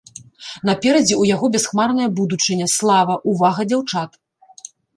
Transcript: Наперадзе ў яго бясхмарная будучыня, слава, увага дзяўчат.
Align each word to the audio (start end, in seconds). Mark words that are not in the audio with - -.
Наперадзе 0.69 1.13
ў 1.17 1.23
яго 1.35 1.45
бясхмарная 1.57 2.09
будучыня, 2.21 2.71
слава, 2.79 3.21
увага 3.35 3.69
дзяўчат. 3.71 4.21